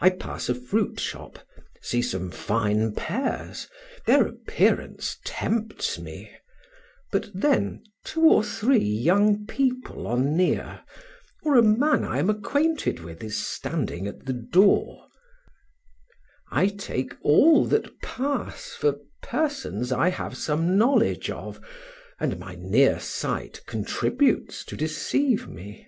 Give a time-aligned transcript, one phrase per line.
[0.00, 1.38] I pass a fruit shop,
[1.80, 3.68] see some fine pears,
[4.04, 6.28] their appearance tempts me;
[7.12, 10.82] but then two or three young people are near,
[11.44, 15.06] or a man I am acquainted with is standing at the door;
[16.50, 21.60] I take all that pass for persons I have some knowledge of,
[22.18, 25.86] and my near sight contributes to deceive me.